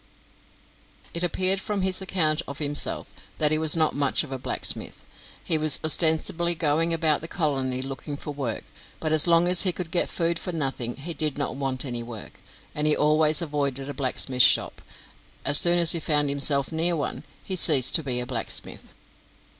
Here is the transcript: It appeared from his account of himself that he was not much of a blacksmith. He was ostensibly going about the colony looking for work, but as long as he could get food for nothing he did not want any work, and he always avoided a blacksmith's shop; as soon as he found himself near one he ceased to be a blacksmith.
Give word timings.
It 1.13 1.21
appeared 1.21 1.61
from 1.61 1.83
his 1.83 2.01
account 2.01 2.41
of 2.47 2.57
himself 2.57 3.13
that 3.37 3.51
he 3.51 3.59
was 3.59 3.75
not 3.75 3.93
much 3.93 4.23
of 4.23 4.31
a 4.31 4.39
blacksmith. 4.39 5.05
He 5.43 5.59
was 5.59 5.79
ostensibly 5.83 6.55
going 6.55 6.91
about 6.91 7.21
the 7.21 7.27
colony 7.27 7.83
looking 7.83 8.17
for 8.17 8.33
work, 8.33 8.63
but 8.99 9.11
as 9.11 9.27
long 9.27 9.47
as 9.47 9.61
he 9.61 9.71
could 9.71 9.91
get 9.91 10.09
food 10.09 10.39
for 10.39 10.51
nothing 10.51 10.95
he 10.95 11.13
did 11.13 11.37
not 11.37 11.55
want 11.55 11.85
any 11.85 12.01
work, 12.01 12.39
and 12.73 12.87
he 12.87 12.95
always 12.97 13.43
avoided 13.43 13.87
a 13.89 13.93
blacksmith's 13.93 14.43
shop; 14.43 14.81
as 15.45 15.59
soon 15.59 15.77
as 15.77 15.91
he 15.91 15.99
found 15.99 16.29
himself 16.29 16.71
near 16.71 16.95
one 16.95 17.23
he 17.43 17.55
ceased 17.55 17.93
to 17.93 18.01
be 18.01 18.19
a 18.19 18.25
blacksmith. 18.25 18.95